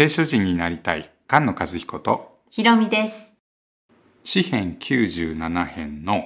[0.00, 3.34] 聖書人になりたい菅野和彦とひろみです。
[4.24, 6.24] 詩編97編の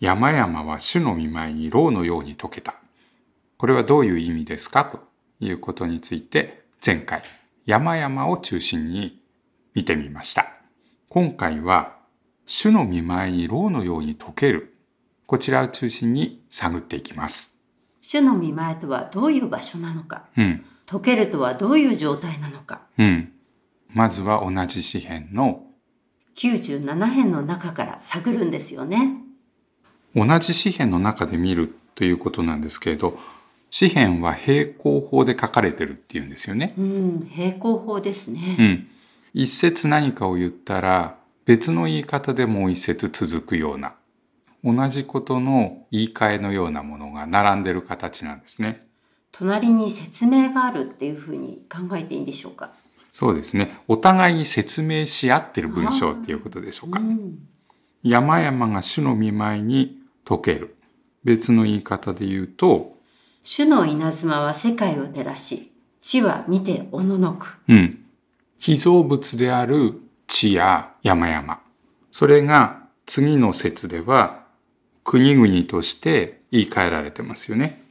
[0.00, 2.76] 山々は主の見舞いに牢のように溶けた。
[3.58, 4.86] これはどういう意味ですか？
[4.86, 5.00] と
[5.38, 7.22] いうことについて前回
[7.66, 9.22] 山々を中心に
[9.74, 10.46] 見てみました。
[11.10, 11.96] 今回は
[12.46, 14.78] 主の見舞いに牢のように溶ける。
[15.26, 17.62] こちらを中心に探っていきます。
[18.00, 20.64] 主の見前とはどういう場所なのか、うん。
[20.86, 23.32] 溶けるとはどういう状態なのか、うん。
[23.92, 25.62] まずは同じ詩編の
[26.36, 29.18] 97編の中から探るんですよね。
[30.14, 33.18] 同じ詩篇の中で見るということなんですけれど、
[33.70, 36.74] 詩篇は平行法で書かれてるっていうんですよね。
[36.78, 38.40] うん、平行法ですうね。
[38.54, 38.88] ん。
[39.32, 43.94] 一節何かを言ったら、別の言い方でもう一節続くような、
[44.62, 48.86] 同じことの言い換えのようなものが並んでる形なんですね。
[49.36, 52.70] 隣に説明があるっていうふうに考えていいんでしょうか？
[53.12, 53.78] そうですね。
[53.88, 57.00] お互いに説明し合ってる文章っていうことでしょうか。
[57.00, 57.38] うん、
[58.02, 60.76] 山々が主の見舞いに溶ける。
[61.24, 62.96] 別の言い方で言うと、
[63.42, 67.58] 主の稲妻は世界を照らし、地は見ておののく。
[67.68, 68.04] うん。
[68.58, 71.60] 被造物である地や山々。
[72.12, 74.44] それが次の説では
[75.02, 77.83] 国々として言い換えられてますよね。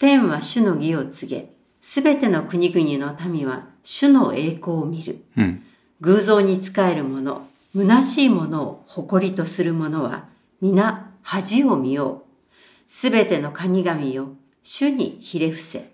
[0.00, 1.50] 天は主の義を告げ、
[1.82, 5.22] すべての国々の民は主の栄光を見る。
[5.36, 5.62] うん。
[6.00, 10.24] 偶像に仕える者、虚しいものを誇りとする者は、
[10.62, 12.62] 皆恥を見よう。
[12.88, 14.30] すべての神々よ、
[14.62, 15.92] 主にひれ伏せ。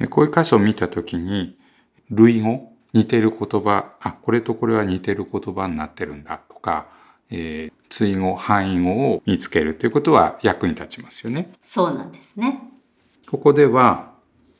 [0.00, 1.56] でこういう箇所を見たときに、
[2.10, 6.88] 類語、似てる言葉、あ、これとこれは似てる言葉になってるんだとか、
[7.30, 11.52] えー、追語、範囲語を見つけるということは役に立ちますよね。
[11.62, 12.73] そうなんですね。
[13.30, 14.14] ここでは、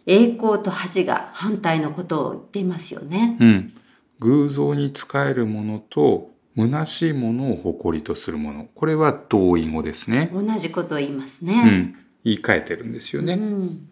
[0.07, 3.37] 栄光と恥が反対のことを言っていますよね。
[3.41, 3.73] うん。
[4.21, 8.69] 偶像に仕えるものと、虚しいものを誇りとするもの。
[8.75, 10.31] これは同意語ですね。
[10.33, 11.65] 同じことを言いますうね。
[11.65, 11.97] ん。
[12.23, 13.35] 言い換えてるんですようね。
[13.37, 13.89] ん、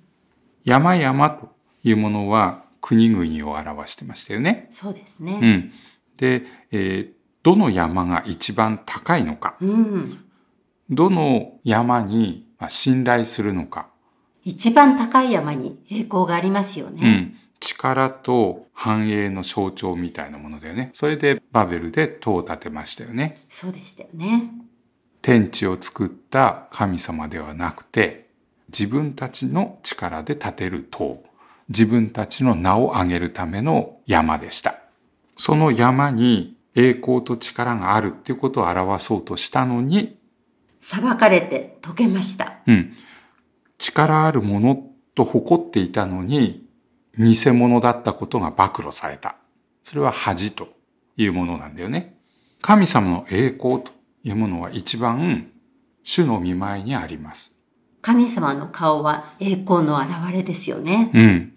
[0.65, 1.49] 山々と
[1.83, 4.69] いうものは国々を表してましたよね。
[4.71, 5.39] そうですね。
[5.43, 5.73] うん。
[6.17, 9.57] で、えーどの山が一番高いのか。
[9.61, 10.25] うん。
[10.89, 13.89] どの山にまあ信頼するのか。
[14.45, 17.01] 一番高い山に栄光がありますよね。
[17.03, 17.37] うん。
[17.61, 20.91] 力と繁栄の象徴みたいなものだよね。
[20.93, 23.41] それでバベルで塔を建てましたよね。
[23.49, 24.51] そうでしたよね。
[25.23, 28.29] 天地を作った神様ではなくて、
[28.69, 31.23] 自分たちの力で建てる塔、
[31.69, 34.81] 自分たちの名を上げるための山でした。
[35.37, 40.19] その山に栄光と力があるっていうことを表そうとしたのに、
[40.81, 42.59] 裁かれて溶けました。
[42.67, 42.93] うん、
[43.83, 44.81] 力あるもの
[45.17, 46.69] と誇っていたのに、
[47.19, 49.35] 偽物だったことが暴露された。
[49.83, 50.69] それは恥と
[51.17, 52.17] いうものなんだよね。
[52.61, 53.91] 神様の栄光と
[54.23, 55.51] いうものは一番
[56.05, 57.61] 主の見舞いにあります。
[58.01, 61.11] 神様の顔は栄光の現れですよね。
[61.13, 61.53] うん。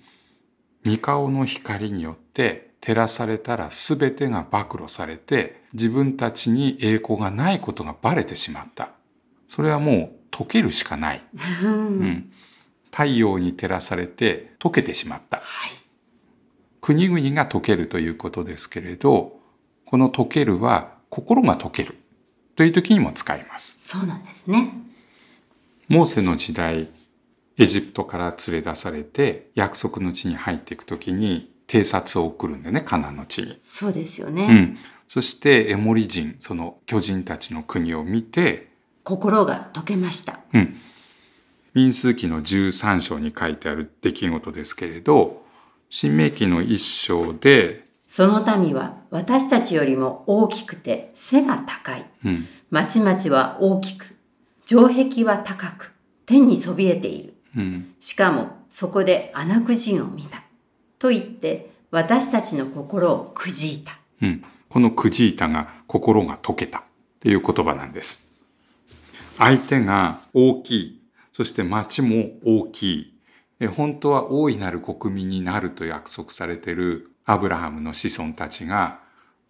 [0.84, 8.90] 御顔の光によって照らされたら全てが暴露されて自分たちに栄光がないことがバレてしまった。
[9.48, 11.24] それはもう溶けるしかない。
[11.64, 11.76] うんう
[12.06, 12.32] ん。
[12.92, 15.38] 太陽に照らされて溶けてしまった。
[15.38, 15.72] はい。
[16.82, 19.40] 国々が溶けるということですけれど、
[19.86, 21.96] この溶けるは心が溶ける
[22.58, 23.82] という時にも使います。
[23.88, 24.74] そうなんですね。
[25.88, 26.90] モーセの時代、
[27.58, 33.58] エジプトから連れ出されて約束の地に入っていくときに偵察を送るんでね、カナンの地に。
[33.64, 34.48] そうですようね。
[34.48, 34.78] ん。
[35.08, 38.75] そしてエモリ人、その巨人たちの国を見て、
[39.06, 40.40] 心が溶けました。
[40.52, 40.76] うん。
[41.76, 45.46] 民数記の13章に書いてある出来事ですけれど、
[45.90, 52.06] 新明記の一章で、その民は私たちよりも大きくて背が高い。
[52.26, 52.48] うん。
[52.72, 54.16] 町々は大きく、
[54.66, 55.94] 城壁は高く、
[56.26, 57.36] 天にそびえている。
[57.56, 57.94] うん。
[58.00, 60.44] しかもそこで穴くじを見た。
[60.98, 64.00] と言って私たちの心をくじいた。
[64.24, 64.44] うん。
[64.68, 66.82] このクジータが心が溶けたっ
[67.20, 68.35] ていう言葉なんです。
[69.38, 71.02] 相手が大きい。
[71.32, 73.14] そして町も大きい。
[73.60, 79.00] え本当は大いなる国民になると約束されているアブラハムの子孫たちが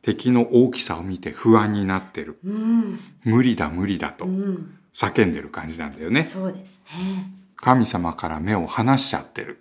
[0.02, 2.40] 敵の大きさを見て不安になってる。
[2.46, 6.26] うん、無理だ無理だとうん、叫んでる感じなんだよね。
[6.26, 7.32] そうですね。
[7.56, 9.60] 神様から目を離しちゃってる。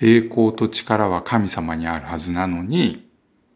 [0.00, 3.08] 栄光と力は神様にあるはずなのに、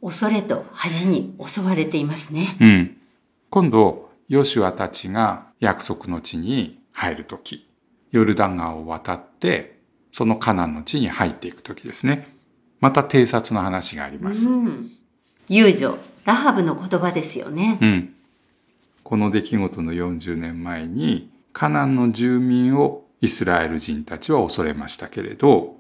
[0.03, 2.57] 恐れと恥に襲われていますね。
[2.61, 2.97] うん。
[3.51, 7.69] 今度、ヨシュアたちが約束の地に入るとき、
[8.11, 9.79] ヨルダン川を渡って、
[10.11, 12.35] そのカナンの地に入っていくときですね。
[12.81, 14.49] また偵察の話があります。
[14.49, 14.91] うん。
[15.49, 17.79] 遊女、ラハブの言葉ですよね。
[17.81, 18.15] うん。
[19.03, 25.77] この出来事の40年前に、カナンの住民をイスラエル人たちは恐れましたけれど、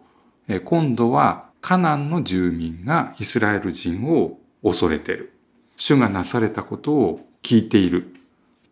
[0.49, 5.33] え今度はカナンの住民がイスラエル人を恐れてる。
[5.77, 8.16] 主がなされたことを聞いている。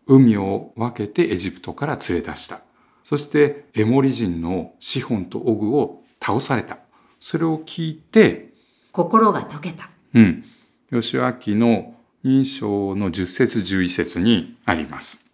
[0.07, 2.61] 海を分けてエジプトから連れ出した。
[3.05, 6.79] そしてエモリ人のシホンとオグを倒された。
[7.21, 8.53] それを聞いて、
[8.93, 9.91] 心が溶けた。
[10.15, 10.45] うん。
[10.91, 11.25] 吉明
[11.57, 15.31] の2章の10節11節にあります。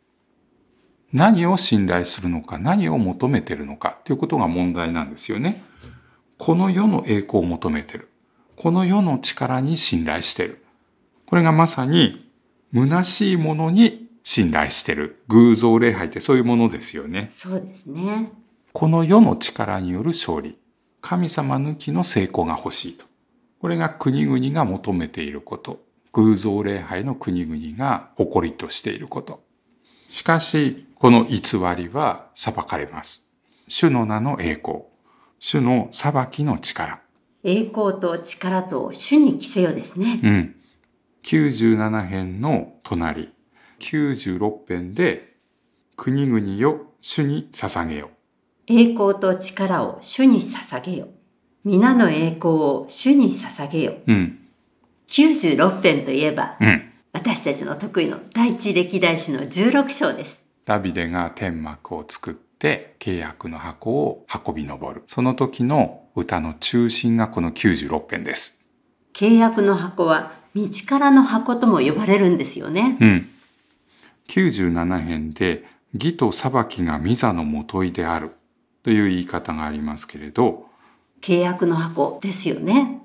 [1.12, 5.62] 何を信頼するのか、何を求めてるのかということが問題なんですよね。
[6.38, 8.08] この世の栄光を求めてる。
[8.56, 10.64] この世の力に信頼してる。
[11.26, 12.31] これがまさに
[12.73, 15.22] 虚しいものに信頼してる。
[15.28, 17.28] 偶像礼拝ってそういうものですよね。
[17.32, 18.32] そうですね。
[18.72, 20.58] この世の力による勝利。
[21.00, 23.06] 神様抜きの成功が欲しいと。
[23.61, 25.81] これが国々が求めていること。
[26.12, 29.43] 偶像礼拝の国々が誇りとしていること。
[30.08, 31.40] しかし、この偽
[31.76, 33.32] りは裁かれます。
[33.69, 34.81] 主の名の栄光。
[35.38, 37.00] 主の裁きの力。
[37.43, 40.20] 栄光と力と主に着せよですね。
[40.23, 40.56] うん。
[41.23, 43.32] 97編の隣。
[43.81, 45.35] 96編で、
[45.97, 48.11] 国々よ、主に捧げよ。
[48.67, 51.09] 栄光と力を主に捧げよ。
[51.65, 53.94] 皆の栄光を主に捧げよ。
[54.06, 54.38] うん。
[55.09, 56.93] 96編といえば、うん。
[57.12, 60.44] 私たちの得意の第一歴代史の16章です。
[60.65, 65.03] ダビデが天幕を作って契約の箱を運び上る。
[65.06, 68.65] その時の歌の中心がこの96編です。
[69.12, 72.97] 契約の箱は道からの箱とも呼ばれるんですよね。
[73.00, 73.29] うん。
[74.31, 78.31] 97編で義と裁きが御座のもといである
[78.85, 80.67] という言い方がありますけれど、
[81.21, 83.03] 契約の箱ですよね。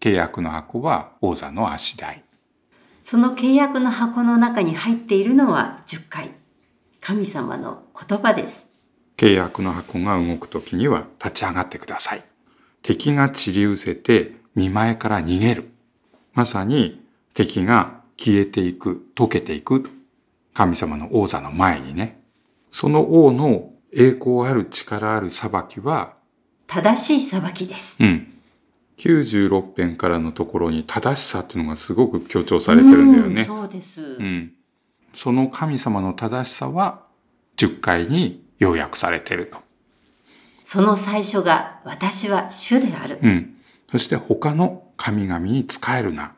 [0.00, 2.22] 契約の箱は王座の足台。
[3.00, 6.30] その契約の箱の中に入っているのは10回。
[7.00, 8.64] 神様の言葉です。
[9.16, 12.22] 契約の箱が動く時には立ち上がってください。
[12.82, 15.70] 敵が散り失せて見前から逃げる。
[16.32, 17.04] まさに
[17.34, 20.01] 敵が消えていく、溶けていく。
[20.54, 22.20] 神様の王座の前にね。
[22.70, 26.14] その王の栄光ある力ある裁きは、
[26.66, 27.96] 正しい裁きです。
[28.00, 28.32] うん。
[28.98, 33.40] 96編からのところに正しさっていうのがすごく強調されてるんだよね。
[33.40, 34.02] うんそうです。
[34.02, 34.52] うん。
[35.14, 37.02] その神様の正しさは
[37.56, 39.58] 10回に要約されていると。
[40.62, 43.18] その最初が私は主である。
[43.22, 43.56] うん。
[43.90, 46.34] そして他の神々に仕えるな。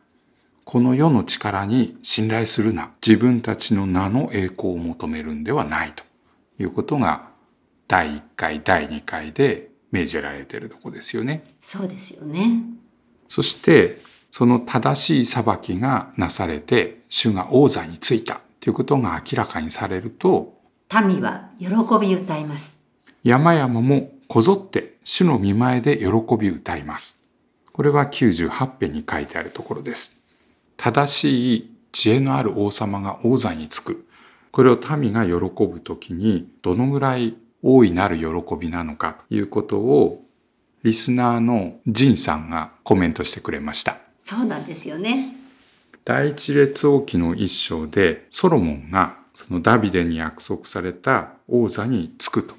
[0.65, 2.91] この世の力に信頼するな。
[3.07, 6.03] 自分たちの名の栄光を求めるんではないと
[6.59, 7.29] いうことが
[7.87, 11.45] 第1回、第2回で命じられているとこですよね。
[11.61, 12.63] そうですよね。
[13.29, 14.01] そして
[14.31, 20.59] その正しい裁きがなされて主が王座についたということが明らかにされると
[21.07, 21.69] 民は喜
[22.01, 22.81] び歌います。
[23.23, 27.29] 山々もこぞって主の見前で喜び歌います。
[27.73, 30.24] これは98編に書いてあるところです。
[30.77, 34.07] 正しい知恵のある王様が王座につく。
[34.51, 40.25] これを民が喜ぶときにどのぐらい大いなる喜びなのかということを
[40.83, 43.97] リスナーのジンさんがコメントしてくれました。
[44.21, 45.35] そうなんですよね。
[46.05, 52.55] 第一列王記の一章でソロモンがそのダビデに約束された王座につくと。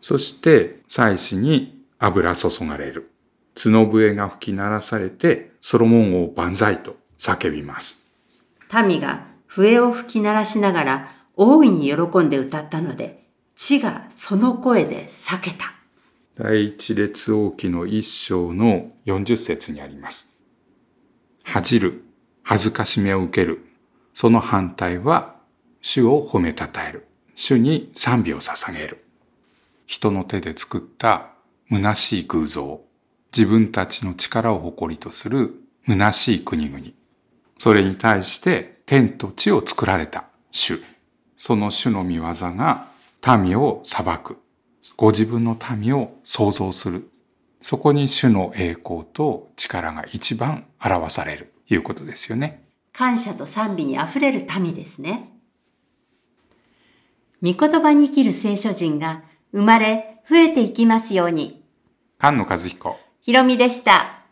[0.00, 3.10] そして祭司に油注がれる。
[3.54, 8.10] 角笛が吹き鳴らされてソロモン王万歳と叫びます。
[8.86, 15.74] 民が笛を吹き鳴らしながら大いに喜んで歌ったので、地がその声で裂けた。
[16.36, 20.38] 第一列王記の一章の40節にあります。
[21.44, 22.04] 恥じる、
[22.42, 23.66] 恥ずかしめを受ける。
[24.14, 25.36] その反対は、
[25.82, 27.06] 主を褒めたたえる。
[27.34, 29.04] 主に賛美を捧げる。
[29.86, 31.30] 人の手で作った
[31.70, 32.80] 虚しい偶像。
[33.36, 35.54] 自分たちの力を誇りとする
[35.86, 36.99] 虚しい国々。
[37.60, 40.80] それに対して天と地を作られた主。
[41.36, 42.86] その主の見業が
[43.38, 44.38] 民を裁く。
[44.96, 47.10] ご自分の民を創造する。
[47.60, 52.64] そこに主の栄光と力が一番表されるということですよね。
[52.94, 55.28] 感謝と賛美にあふれる民ですね。
[57.42, 61.62] 御言葉に生きる聖書人が生まれ増えていきますように。
[62.18, 62.96] 菅野和彦。
[63.20, 64.24] ひろみでした。